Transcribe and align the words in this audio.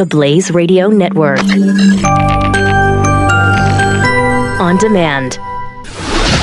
the 0.00 0.06
Blaze 0.06 0.50
Radio 0.50 0.88
Network. 0.88 1.40
On 4.58 4.78
demand. 4.78 5.38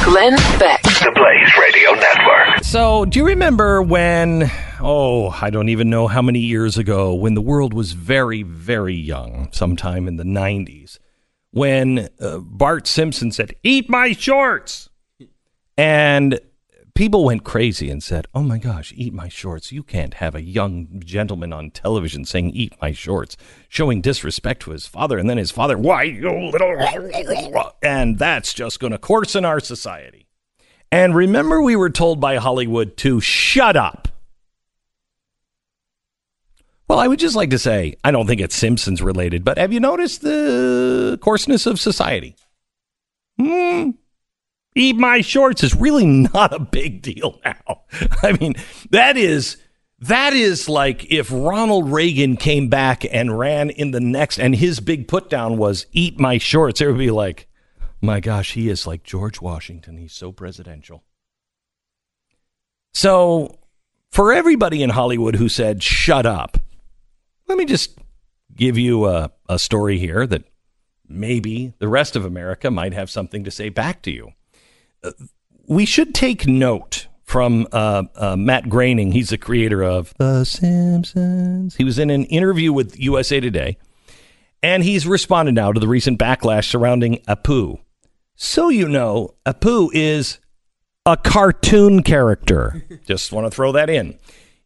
Glenn 0.04 0.36
Beck. 0.60 0.84
The 0.84 1.12
Blaze 1.16 1.58
Radio 1.60 1.94
Network. 1.94 2.64
So, 2.64 3.06
do 3.06 3.18
you 3.18 3.26
remember 3.26 3.82
when, 3.82 4.52
oh, 4.80 5.36
I 5.42 5.50
don't 5.50 5.70
even 5.70 5.90
know 5.90 6.06
how 6.06 6.22
many 6.22 6.38
years 6.38 6.78
ago, 6.78 7.16
when 7.16 7.34
the 7.34 7.42
world 7.42 7.74
was 7.74 7.94
very, 7.94 8.44
very 8.44 8.94
young, 8.94 9.50
sometime 9.52 10.08
in 10.08 10.18
the 10.18 10.24
90s, 10.24 11.00
when 11.50 12.10
uh, 12.20 12.38
Bart 12.38 12.86
Simpson 12.86 13.32
said, 13.32 13.56
Eat 13.64 13.90
my 13.90 14.12
shorts! 14.12 14.88
And 15.76 16.40
people 16.98 17.24
went 17.24 17.44
crazy 17.44 17.92
and 17.92 18.02
said, 18.02 18.26
Oh 18.34 18.42
my 18.42 18.58
gosh, 18.58 18.92
eat 18.98 19.14
my 19.14 19.30
shorts. 19.30 19.72
You 19.72 19.84
can't 19.84 20.16
have 20.16 20.34
a 20.34 20.42
young 20.42 21.00
gentleman 21.06 21.54
on 21.54 21.70
television 21.70 22.26
saying, 22.26 22.50
Eat 22.50 22.74
my 22.82 22.92
shorts, 22.92 23.38
showing 23.70 24.02
disrespect 24.02 24.64
to 24.64 24.72
his 24.72 24.88
father. 24.88 25.20
And 25.20 25.30
then 25.30 25.38
his 25.38 25.52
father, 25.52 25.78
Why, 25.78 26.04
you 26.04 26.50
little. 26.52 27.72
And 27.84 28.18
that's 28.18 28.52
just 28.52 28.80
going 28.80 28.92
to 28.92 28.98
coarsen 28.98 29.46
our 29.46 29.60
society. 29.60 30.28
And 30.92 31.16
remember, 31.16 31.62
we 31.62 31.76
were 31.76 31.92
told 31.92 32.20
by 32.20 32.38
Hollywood 32.38 32.98
to 32.98 33.22
shut 33.22 33.78
up. 33.78 34.08
Well, 36.88 37.00
I 37.00 37.08
would 37.08 37.20
just 37.20 37.36
like 37.36 37.52
to 37.52 37.60
say, 37.60 37.96
I 38.04 38.12
don't 38.12 38.26
think 38.26 38.42
it's 38.42 38.56
Simpsons 38.56 39.04
related, 39.04 39.44
but 39.44 39.60
have 39.60 39.72
you 39.72 39.80
noticed 39.80 40.22
the 40.22 41.20
coarseness 41.22 41.68
of 41.68 41.80
society? 41.80 42.36
Hmm. 43.38 43.92
Eat 44.78 44.96
my 44.96 45.22
shorts 45.22 45.64
is 45.64 45.76
really 45.76 46.06
not 46.06 46.54
a 46.54 46.60
big 46.60 47.02
deal 47.02 47.40
now. 47.44 47.82
I 48.24 48.34
mean, 48.34 48.56
that 48.92 49.18
is 49.18 49.58
that 50.00 50.34
is 50.34 50.70
like 50.70 51.12
if 51.12 51.32
Ronald 51.32 51.92
Reagan 51.92 52.38
came 52.38 52.68
back 52.70 53.04
and 53.12 53.38
ran 53.38 53.72
in 53.72 53.92
the 53.92 54.00
next 54.00 54.40
and 54.40 54.56
his 54.56 54.80
big 54.80 55.08
put 55.08 55.30
down 55.30 55.58
was 55.58 55.88
eat 55.92 56.20
my 56.20 56.38
shorts, 56.38 56.80
it 56.80 56.88
would 56.88 56.98
be 57.00 57.10
like, 57.10 57.48
my 58.02 58.20
gosh, 58.20 58.54
he 58.54 58.70
is 58.70 58.86
like 58.86 59.04
George 59.04 59.42
Washington. 59.42 59.98
He's 59.98 60.14
so 60.14 60.32
presidential. 60.32 61.04
So, 62.94 63.58
for 64.12 64.32
everybody 64.32 64.84
in 64.84 64.92
Hollywood 64.92 65.36
who 65.36 65.50
said, 65.50 65.82
shut 65.82 66.26
up, 66.26 66.60
let 67.48 67.58
me 67.58 67.66
just 67.66 67.98
give 68.56 68.78
you 68.78 69.06
a, 69.06 69.32
a 69.50 69.58
story 69.58 69.98
here 69.98 70.28
that 70.28 70.44
maybe 71.08 71.74
the 71.80 71.88
rest 71.88 72.16
of 72.16 72.26
America 72.26 72.70
might 72.70 72.94
have 72.94 73.10
something 73.10 73.44
to 73.44 73.52
say 73.52 73.70
back 73.70 74.02
to 74.04 74.12
you. 74.12 74.34
We 75.68 75.86
should 75.86 76.16
take 76.16 76.48
note 76.48 77.08
from 77.24 77.68
uh, 77.72 78.04
uh, 78.16 78.36
Matt 78.38 78.70
Groening. 78.70 79.12
He's 79.12 79.30
the 79.30 79.38
creator 79.38 79.84
of 79.84 80.14
The 80.18 80.46
Simpsons. 80.46 81.76
He 81.76 81.84
was 81.84 82.00
in 82.00 82.10
an 82.10 82.24
interview 82.26 82.72
with 82.72 82.98
USA 83.00 83.40
Today, 83.40 83.78
and 84.64 84.84
he's 84.84 85.06
responded 85.06 85.56
now 85.56 85.74
to 85.74 85.80
the 85.80 85.88
recent 85.88 86.20
backlash 86.20 86.66
surrounding 86.66 87.18
Apu. 87.28 87.80
So 88.36 88.70
you 88.70 88.88
know, 88.88 89.36
Apu 89.46 89.90
is 89.94 90.40
a 91.06 91.18
cartoon 91.18 92.04
character. 92.04 92.84
Just 93.06 93.32
want 93.32 93.46
to 93.46 93.52
throw 93.52 93.72
that 93.74 93.90
in. 93.90 94.18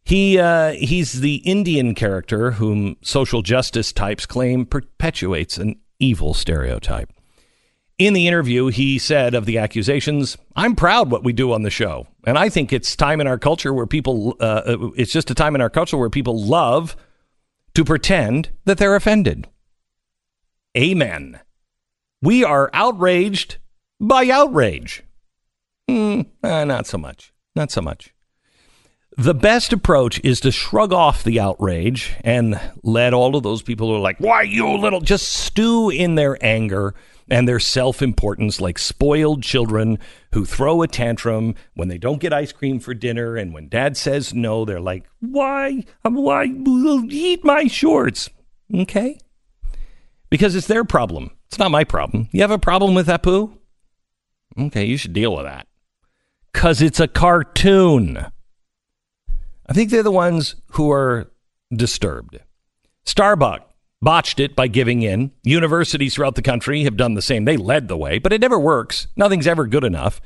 He 0.04 0.38
uh, 0.38 0.72
he's 0.72 1.20
the 1.20 1.36
Indian 1.36 1.94
character 1.94 2.52
whom 2.52 2.96
social 3.02 3.42
justice 3.42 3.92
types 3.92 4.26
claim 4.26 4.66
perpetuates 4.66 5.56
an 5.56 5.80
evil 5.98 6.34
stereotype. 6.34 7.12
In 7.98 8.14
the 8.14 8.26
interview, 8.26 8.68
he 8.68 8.98
said 8.98 9.34
of 9.34 9.44
the 9.44 9.58
accusations, 9.58 10.36
"I'm 10.56 10.74
proud 10.74 11.10
what 11.10 11.24
we 11.24 11.32
do 11.32 11.52
on 11.52 11.62
the 11.62 11.70
show, 11.70 12.08
and 12.26 12.38
I 12.38 12.48
think 12.48 12.72
it's 12.72 12.96
time 12.96 13.20
in 13.20 13.26
our 13.26 13.38
culture 13.38 13.72
where 13.72 13.86
people 13.86 14.36
uh, 14.40 14.90
it's 14.96 15.12
just 15.12 15.30
a 15.30 15.34
time 15.34 15.54
in 15.54 15.60
our 15.60 15.70
culture 15.70 15.96
where 15.96 16.10
people 16.10 16.42
love 16.42 16.96
to 17.74 17.84
pretend 17.84 18.50
that 18.64 18.78
they're 18.78 18.96
offended." 18.96 19.46
Amen. 20.76 21.40
We 22.22 22.44
are 22.44 22.70
outraged 22.72 23.58
by 24.00 24.28
outrage. 24.28 25.04
Mm, 25.88 26.26
uh, 26.42 26.64
not 26.64 26.86
so 26.86 26.96
much. 26.96 27.32
Not 27.54 27.70
so 27.70 27.82
much. 27.82 28.14
The 29.18 29.34
best 29.34 29.74
approach 29.74 30.20
is 30.24 30.40
to 30.40 30.50
shrug 30.50 30.92
off 30.92 31.22
the 31.22 31.38
outrage 31.38 32.14
and 32.24 32.58
let 32.82 33.12
all 33.12 33.36
of 33.36 33.42
those 33.42 33.60
people 33.60 33.88
who 33.88 33.96
are 33.96 34.00
like, 34.00 34.16
why 34.18 34.42
you 34.42 34.66
little, 34.78 35.02
just 35.02 35.28
stew 35.28 35.90
in 35.90 36.14
their 36.14 36.42
anger 36.42 36.94
and 37.28 37.48
their 37.48 37.60
self 37.60 38.02
importance 38.02 38.60
like 38.60 38.78
spoiled 38.78 39.42
children 39.42 39.98
who 40.32 40.44
throw 40.44 40.82
a 40.82 40.88
tantrum 40.88 41.54
when 41.74 41.88
they 41.88 41.98
don't 41.98 42.20
get 42.20 42.32
ice 42.32 42.52
cream 42.52 42.80
for 42.80 42.94
dinner. 42.94 43.36
And 43.36 43.52
when 43.52 43.68
dad 43.68 43.96
says 43.96 44.34
no, 44.34 44.64
they're 44.64 44.80
like, 44.80 45.04
why? 45.20 45.84
Um, 46.04 46.14
why? 46.14 46.44
Eat 47.08 47.44
my 47.44 47.66
shorts. 47.66 48.30
Okay? 48.74 49.18
Because 50.30 50.54
it's 50.54 50.66
their 50.66 50.84
problem. 50.84 51.30
It's 51.46 51.58
not 51.58 51.70
my 51.70 51.84
problem. 51.84 52.28
You 52.32 52.40
have 52.40 52.50
a 52.50 52.58
problem 52.58 52.94
with 52.94 53.08
Apu? 53.08 53.56
Okay, 54.58 54.84
you 54.84 54.96
should 54.96 55.12
deal 55.12 55.34
with 55.34 55.44
that. 55.44 55.66
Because 56.52 56.82
it's 56.82 57.00
a 57.00 57.08
cartoon. 57.08 58.26
I 59.66 59.72
think 59.72 59.90
they're 59.90 60.02
the 60.02 60.10
ones 60.10 60.56
who 60.72 60.90
are 60.90 61.30
disturbed. 61.74 62.38
Starbucks 63.06 63.62
botched 64.02 64.40
it 64.40 64.56
by 64.56 64.66
giving 64.66 65.02
in. 65.02 65.30
Universities 65.44 66.14
throughout 66.14 66.34
the 66.34 66.42
country 66.42 66.82
have 66.84 66.96
done 66.96 67.14
the 67.14 67.22
same. 67.22 67.44
They 67.44 67.56
led 67.56 67.88
the 67.88 67.96
way, 67.96 68.18
but 68.18 68.32
it 68.32 68.40
never 68.40 68.58
works. 68.58 69.06
Nothing's 69.16 69.46
ever 69.46 69.66
good 69.66 69.84
enough. 69.84 70.20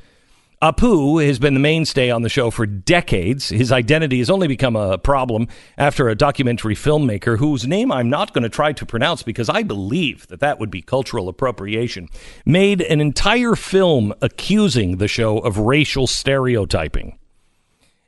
Apu 0.59 1.23
has 1.23 1.37
been 1.37 1.53
the 1.53 1.59
mainstay 1.59 2.09
on 2.09 2.23
the 2.23 2.29
show 2.29 2.49
for 2.49 2.65
decades. 2.65 3.49
His 3.49 3.71
identity 3.71 4.17
has 4.17 4.29
only 4.31 4.47
become 4.47 4.75
a 4.75 4.97
problem 4.97 5.47
after 5.77 6.09
a 6.09 6.15
documentary 6.15 6.73
filmmaker 6.73 7.37
whose 7.37 7.67
name 7.67 7.91
I'm 7.91 8.09
not 8.09 8.33
going 8.33 8.41
to 8.41 8.49
try 8.49 8.73
to 8.73 8.85
pronounce 8.85 9.21
because 9.21 9.49
I 9.49 9.61
believe 9.61 10.25
that 10.27 10.39
that 10.39 10.59
would 10.59 10.71
be 10.71 10.81
cultural 10.81 11.29
appropriation 11.29 12.09
made 12.43 12.81
an 12.81 12.99
entire 12.99 13.53
film 13.53 14.15
accusing 14.19 14.97
the 14.97 15.07
show 15.07 15.37
of 15.37 15.59
racial 15.59 16.07
stereotyping. 16.07 17.19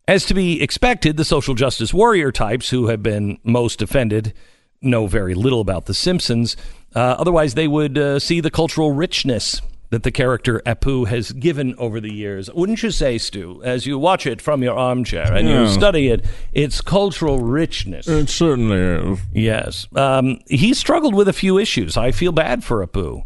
As 0.07 0.25
to 0.25 0.33
be 0.33 0.59
expected, 0.59 1.17
the 1.17 1.25
social 1.25 1.53
justice 1.53 1.93
warrior 1.93 2.31
types 2.31 2.71
who 2.71 2.87
have 2.87 3.03
been 3.03 3.37
most 3.43 3.79
offended 3.83 4.33
know 4.81 5.07
very 5.07 5.33
little 5.35 5.61
about 5.61 5.85
The 5.85 5.93
Simpsons. 5.93 6.55
Uh, 6.95 6.99
otherwise, 7.19 7.53
they 7.53 7.67
would 7.67 7.97
uh, 7.97 8.19
see 8.19 8.39
the 8.41 8.51
cultural 8.51 8.91
richness 8.91 9.61
that 9.91 10.03
the 10.03 10.11
character 10.11 10.61
Apu 10.67 11.07
has 11.07 11.31
given 11.31 11.73
over 11.79 11.99
the 11.99 12.13
years. 12.13 12.47
Wouldn't 12.53 12.83
you 12.83 12.91
say, 12.91 13.17
Stu, 13.17 13.59
as 13.63 13.87
you 13.87 13.97
watch 13.97 14.27
it 14.27 14.39
from 14.39 14.61
your 14.61 14.77
armchair 14.77 15.33
and 15.33 15.47
Yeah. 15.47 15.61
you 15.63 15.67
study 15.67 16.09
it, 16.09 16.23
its 16.53 16.79
cultural 16.79 17.39
richness? 17.39 18.07
It 18.07 18.29
certainly 18.29 18.77
is. 18.77 19.19
Yes. 19.33 19.87
Um, 19.95 20.39
he 20.47 20.75
struggled 20.75 21.15
with 21.15 21.27
a 21.27 21.33
few 21.33 21.57
issues. 21.57 21.97
I 21.97 22.11
feel 22.11 22.31
bad 22.31 22.63
for 22.63 22.85
Apu. 22.85 23.23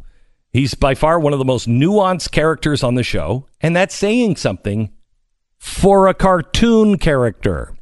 He's 0.53 0.73
by 0.73 0.95
far 0.95 1.19
one 1.19 1.33
of 1.33 1.39
the 1.39 1.45
most 1.45 1.67
nuanced 1.67 2.31
characters 2.31 2.81
on 2.83 2.95
the 2.95 3.03
show, 3.03 3.45
and 3.59 3.75
that's 3.75 3.93
saying 3.95 4.37
something 4.37 4.89
for 5.57 6.07
a 6.07 6.13
cartoon 6.13 6.97
character. 6.97 7.75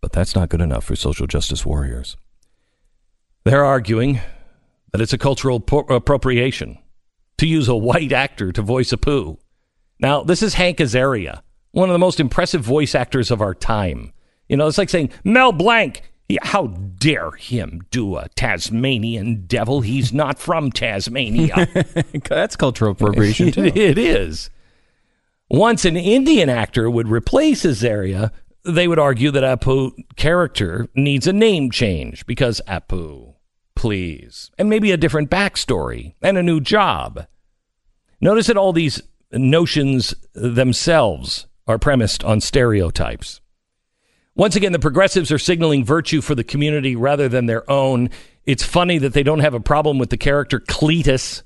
But 0.00 0.10
that's 0.12 0.34
not 0.34 0.48
good 0.48 0.60
enough 0.60 0.84
for 0.84 0.96
social 0.96 1.26
justice 1.26 1.64
warriors. 1.64 2.16
They're 3.44 3.64
arguing 3.64 4.20
that 4.92 5.00
it's 5.00 5.12
a 5.12 5.18
cultural 5.18 5.60
po- 5.60 5.80
appropriation 5.90 6.78
to 7.38 7.46
use 7.46 7.68
a 7.68 7.76
white 7.76 8.12
actor 8.12 8.52
to 8.52 8.62
voice 8.62 8.90
Apu. 8.92 9.38
Now, 10.00 10.22
this 10.22 10.42
is 10.42 10.54
Hank 10.54 10.78
Azaria, 10.78 11.42
one 11.72 11.88
of 11.88 11.92
the 11.94 11.98
most 11.98 12.20
impressive 12.20 12.62
voice 12.62 12.94
actors 12.94 13.30
of 13.30 13.40
our 13.42 13.54
time. 13.54 14.12
You 14.48 14.56
know, 14.56 14.66
it's 14.66 14.78
like 14.78 14.90
saying 14.90 15.10
Mel 15.24 15.52
Blanc. 15.52 16.02
Yeah, 16.26 16.38
how 16.42 16.68
dare 16.68 17.32
him 17.32 17.82
do 17.90 18.16
a 18.16 18.28
Tasmanian 18.30 19.44
devil? 19.46 19.82
He's 19.82 20.10
not 20.14 20.38
from 20.38 20.70
Tasmania. 20.72 21.68
That's 22.28 22.56
cultural 22.56 22.92
appropriation 22.92 23.52
too. 23.52 23.64
It- 23.64 23.76
it 23.76 23.98
is. 23.98 24.48
Once 25.50 25.84
an 25.84 25.98
Indian 25.98 26.48
actor 26.48 26.88
would 26.88 27.08
replace 27.08 27.64
Azaria, 27.64 28.30
they 28.64 28.88
would 28.88 28.98
argue 28.98 29.30
that 29.32 29.42
Apu 29.60 29.92
character 30.16 30.88
needs 30.94 31.26
a 31.26 31.32
name 31.34 31.70
change 31.70 32.24
because 32.24 32.62
Apu, 32.66 33.33
please, 33.76 34.50
and 34.58 34.68
maybe 34.68 34.92
a 34.92 34.96
different 34.96 35.30
backstory 35.30 36.14
and 36.22 36.38
a 36.38 36.42
new 36.42 36.60
job. 36.60 37.26
Notice 38.20 38.46
that 38.46 38.56
all 38.56 38.72
these 38.72 39.02
notions 39.32 40.14
themselves 40.34 41.46
are 41.66 41.78
premised 41.78 42.24
on 42.24 42.40
stereotypes. 42.40 43.40
Once 44.36 44.56
again, 44.56 44.72
the 44.72 44.78
progressives 44.78 45.30
are 45.30 45.38
signaling 45.38 45.84
virtue 45.84 46.20
for 46.20 46.34
the 46.34 46.44
community 46.44 46.96
rather 46.96 47.28
than 47.28 47.46
their 47.46 47.68
own. 47.70 48.10
It's 48.44 48.64
funny 48.64 48.98
that 48.98 49.12
they 49.12 49.22
don't 49.22 49.40
have 49.40 49.54
a 49.54 49.60
problem 49.60 49.98
with 49.98 50.10
the 50.10 50.16
character 50.16 50.58
Cletus, 50.58 51.42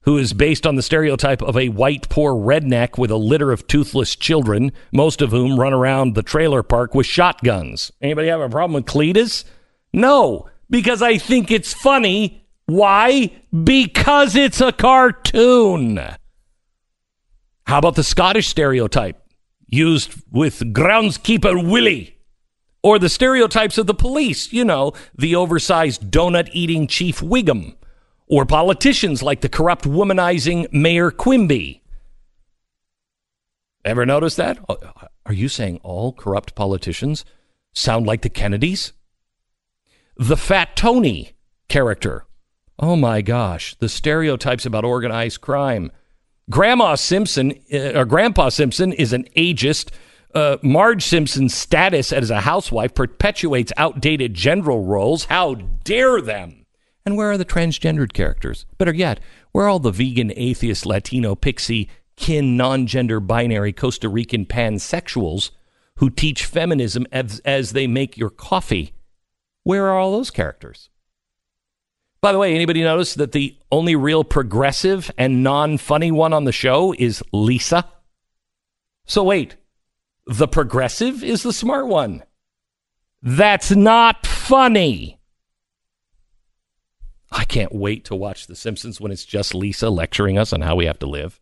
who 0.00 0.18
is 0.18 0.32
based 0.32 0.66
on 0.66 0.74
the 0.74 0.82
stereotype 0.82 1.40
of 1.42 1.56
a 1.56 1.68
white, 1.68 2.08
poor 2.08 2.34
redneck 2.34 2.98
with 2.98 3.10
a 3.10 3.16
litter 3.16 3.52
of 3.52 3.66
toothless 3.68 4.16
children, 4.16 4.72
most 4.92 5.22
of 5.22 5.30
whom 5.30 5.58
run 5.58 5.72
around 5.72 6.14
the 6.14 6.22
trailer 6.22 6.64
park 6.64 6.94
with 6.94 7.06
shotguns. 7.06 7.92
Anybody 8.00 8.28
have 8.28 8.40
a 8.40 8.48
problem 8.48 8.74
with 8.74 8.86
Cletus? 8.86 9.44
No, 9.92 10.48
because 10.72 11.02
I 11.02 11.18
think 11.18 11.50
it's 11.52 11.74
funny. 11.74 12.44
Why? 12.64 13.30
Because 13.52 14.34
it's 14.34 14.60
a 14.60 14.72
cartoon. 14.72 16.00
How 17.66 17.78
about 17.78 17.94
the 17.94 18.02
Scottish 18.02 18.48
stereotype 18.48 19.22
used 19.68 20.14
with 20.32 20.72
groundskeeper 20.72 21.70
Willie? 21.70 22.16
Or 22.82 22.98
the 22.98 23.08
stereotypes 23.08 23.78
of 23.78 23.86
the 23.86 23.94
police, 23.94 24.52
you 24.52 24.64
know, 24.64 24.94
the 25.16 25.36
oversized 25.36 26.10
donut 26.10 26.48
eating 26.52 26.88
Chief 26.88 27.20
Wiggum. 27.20 27.76
Or 28.26 28.44
politicians 28.46 29.22
like 29.22 29.42
the 29.42 29.48
corrupt 29.48 29.84
womanizing 29.84 30.72
Mayor 30.72 31.10
Quimby. 31.12 31.82
Ever 33.84 34.06
notice 34.06 34.36
that? 34.36 34.58
Uh, 34.68 34.76
Are 35.26 35.34
you 35.34 35.48
saying 35.48 35.80
all 35.82 36.12
corrupt 36.12 36.54
politicians 36.54 37.24
sound 37.74 38.06
like 38.06 38.22
the 38.22 38.30
Kennedys? 38.30 38.92
The 40.16 40.36
Fat 40.36 40.76
Tony 40.76 41.32
character. 41.68 42.26
Oh 42.78 42.96
my 42.96 43.22
gosh, 43.22 43.74
the 43.76 43.88
stereotypes 43.88 44.66
about 44.66 44.84
organized 44.84 45.40
crime. 45.40 45.90
Grandma 46.50 46.96
Simpson, 46.96 47.54
uh, 47.72 47.98
or 47.98 48.04
Grandpa 48.04 48.50
Simpson, 48.50 48.92
is 48.92 49.14
an 49.14 49.24
ageist. 49.36 49.90
Uh, 50.34 50.58
Marge 50.62 51.02
Simpson's 51.02 51.54
status 51.54 52.12
as 52.12 52.28
a 52.28 52.42
housewife 52.42 52.94
perpetuates 52.94 53.72
outdated 53.78 54.34
general 54.34 54.84
roles. 54.84 55.24
How 55.24 55.54
dare 55.54 56.20
them? 56.20 56.66
And 57.06 57.16
where 57.16 57.30
are 57.30 57.38
the 57.38 57.44
transgendered 57.46 58.12
characters? 58.12 58.66
Better 58.76 58.94
yet, 58.94 59.18
where 59.52 59.64
are 59.64 59.68
all 59.68 59.78
the 59.78 59.90
vegan, 59.90 60.30
atheist, 60.36 60.84
Latino, 60.84 61.34
pixie, 61.34 61.88
kin, 62.16 62.56
non 62.56 62.86
gender 62.86 63.18
binary 63.18 63.72
Costa 63.72 64.10
Rican 64.10 64.44
pansexuals 64.44 65.52
who 65.96 66.10
teach 66.10 66.44
feminism 66.44 67.06
as, 67.10 67.40
as 67.46 67.72
they 67.72 67.86
make 67.86 68.18
your 68.18 68.30
coffee? 68.30 68.92
Where 69.64 69.86
are 69.86 69.98
all 69.98 70.12
those 70.12 70.30
characters? 70.30 70.88
By 72.20 72.32
the 72.32 72.38
way, 72.38 72.54
anybody 72.54 72.82
notice 72.82 73.14
that 73.14 73.32
the 73.32 73.58
only 73.70 73.96
real 73.96 74.22
progressive 74.22 75.10
and 75.18 75.42
non 75.42 75.78
funny 75.78 76.10
one 76.10 76.32
on 76.32 76.44
the 76.44 76.52
show 76.52 76.94
is 76.96 77.22
Lisa? 77.32 77.84
So 79.06 79.24
wait, 79.24 79.56
the 80.26 80.46
progressive 80.46 81.24
is 81.24 81.42
the 81.42 81.52
smart 81.52 81.88
one. 81.88 82.22
That's 83.22 83.70
not 83.72 84.26
funny. 84.26 85.18
I 87.30 87.44
can't 87.44 87.74
wait 87.74 88.04
to 88.06 88.14
watch 88.14 88.46
The 88.46 88.54
Simpsons 88.54 89.00
when 89.00 89.10
it's 89.10 89.24
just 89.24 89.54
Lisa 89.54 89.88
lecturing 89.88 90.36
us 90.38 90.52
on 90.52 90.60
how 90.60 90.76
we 90.76 90.86
have 90.86 90.98
to 91.00 91.06
live. 91.06 91.40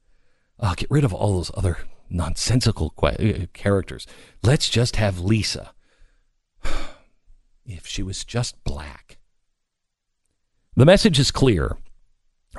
Oh, 0.61 0.75
get 0.77 0.91
rid 0.91 1.05
of 1.05 1.13
all 1.13 1.35
those 1.35 1.51
other 1.55 1.79
nonsensical 2.09 2.91
que- 2.91 3.43
uh, 3.43 3.47
characters. 3.53 4.07
Let's 4.43 4.69
just 4.69 4.97
have 4.97 5.21
Lisa. 5.21 5.73
If 7.65 7.87
she 7.87 8.03
was 8.03 8.25
just 8.25 8.63
black. 8.65 9.19
The 10.77 10.87
message 10.87 11.19
is 11.19 11.31
clear. 11.31 11.77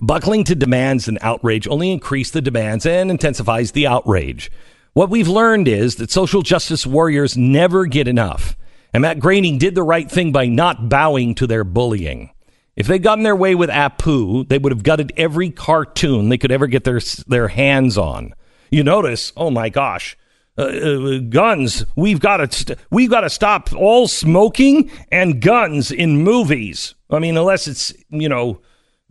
Buckling 0.02 0.44
to 0.46 0.56
demands 0.56 1.08
and 1.08 1.18
outrage 1.22 1.68
only 1.68 1.92
increase 1.92 2.32
the 2.32 2.42
demands 2.42 2.86
and 2.86 3.12
intensifies 3.12 3.72
the 3.72 3.88
outrage. 3.88 4.52
What 4.94 5.10
we've 5.10 5.28
learned 5.28 5.68
is 5.68 5.96
that 5.96 6.12
social 6.12 6.42
justice 6.42 6.86
warriors 6.86 7.38
never 7.38 7.86
get 7.86 8.08
enough. 8.08 8.58
And 8.94 9.02
Matt 9.02 9.20
Groening 9.20 9.58
did 9.58 9.76
the 9.76 9.84
right 9.84 10.10
thing 10.10 10.32
by 10.32 10.48
not 10.48 10.90
bowing 10.90 11.34
to 11.36 11.48
their 11.48 11.64
bullying. 11.64 12.32
If 12.76 12.88
they'd 12.88 13.04
gotten 13.04 13.24
their 13.24 13.36
way 13.36 13.56
with 13.56 13.70
Apu, 13.70 14.48
they 14.48 14.58
would 14.58 14.72
have 14.72 14.84
gutted 14.84 15.14
every 15.18 15.50
cartoon 15.50 16.30
they 16.30 16.38
could 16.38 16.52
ever 16.52 16.68
get 16.68 16.84
their 16.84 17.00
their 17.28 17.50
hands 17.50 17.98
on. 17.98 18.34
You 18.70 18.84
notice, 18.84 19.34
oh 19.36 19.52
my 19.52 19.70
gosh, 19.70 20.18
uh, 20.62 21.16
uh, 21.16 21.20
guns. 21.30 21.86
We've 21.96 22.20
got 22.20 22.38
to 22.38 22.52
st- 22.52 22.80
we've 22.90 23.10
got 23.10 23.22
to 23.22 23.30
stop 23.30 23.74
all 23.74 24.08
smoking 24.08 24.92
and 25.12 25.42
guns 25.42 25.92
in 25.92 26.18
movies. 26.18 26.96
I 27.10 27.20
mean, 27.20 27.38
unless 27.38 27.68
it's 27.68 27.94
you 28.10 28.30
know 28.30 28.62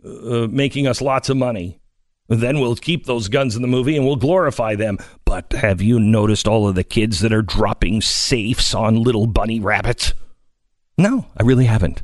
uh, 0.05 0.47
making 0.49 0.87
us 0.87 1.01
lots 1.01 1.29
of 1.29 1.37
money, 1.37 1.79
then 2.27 2.59
we'll 2.59 2.75
keep 2.75 3.05
those 3.05 3.27
guns 3.27 3.55
in 3.55 3.61
the 3.61 3.67
movie 3.67 3.95
and 3.95 4.05
we'll 4.05 4.15
glorify 4.15 4.75
them. 4.75 4.97
But 5.25 5.51
have 5.53 5.81
you 5.81 5.99
noticed 5.99 6.47
all 6.47 6.67
of 6.67 6.75
the 6.75 6.83
kids 6.83 7.19
that 7.19 7.33
are 7.33 7.41
dropping 7.41 8.01
safes 8.01 8.73
on 8.73 9.03
little 9.03 9.27
bunny 9.27 9.59
rabbits? 9.59 10.13
No, 10.97 11.27
I 11.37 11.43
really 11.43 11.65
haven't. 11.65 12.03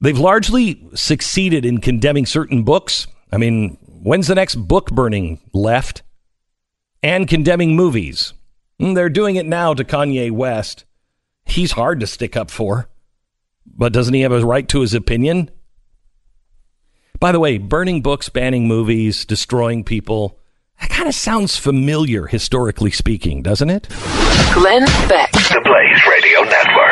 They've 0.00 0.18
largely 0.18 0.88
succeeded 0.94 1.64
in 1.64 1.78
condemning 1.78 2.26
certain 2.26 2.64
books. 2.64 3.06
I 3.32 3.38
mean, 3.38 3.78
when's 3.80 4.26
the 4.26 4.34
next 4.34 4.56
book 4.56 4.90
burning 4.90 5.40
left? 5.52 6.02
And 7.02 7.28
condemning 7.28 7.76
movies. 7.76 8.32
Mm, 8.80 8.94
They're 8.94 9.08
doing 9.08 9.36
it 9.36 9.46
now 9.46 9.74
to 9.74 9.84
Kanye 9.84 10.30
West. 10.30 10.84
He's 11.44 11.72
hard 11.72 12.00
to 12.00 12.06
stick 12.06 12.36
up 12.36 12.50
for. 12.50 12.88
But 13.66 13.92
doesn't 13.92 14.14
he 14.14 14.22
have 14.22 14.32
a 14.32 14.44
right 14.44 14.66
to 14.68 14.80
his 14.80 14.94
opinion? 14.94 15.50
By 17.18 17.32
the 17.32 17.40
way, 17.40 17.58
burning 17.58 18.02
books, 18.02 18.28
banning 18.28 18.68
movies, 18.68 19.24
destroying 19.24 19.84
people, 19.84 20.38
that 20.80 20.90
kind 20.90 21.08
of 21.08 21.14
sounds 21.14 21.56
familiar 21.56 22.26
historically 22.26 22.90
speaking, 22.90 23.42
doesn't 23.42 23.70
it? 23.70 23.88
Glenn 24.52 24.84
Beck. 25.08 25.32
The 25.32 25.60
Blaze 25.64 26.06
Radio 26.10 26.40
Network. 26.42 26.86